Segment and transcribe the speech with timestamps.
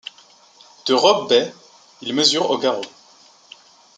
[0.87, 1.53] De robe bai,
[2.01, 2.81] il mesure au garrot.